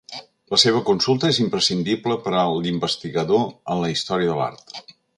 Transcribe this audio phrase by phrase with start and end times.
[0.53, 4.79] La seva consulta és imprescindible per a l'investigador en la història de l'art.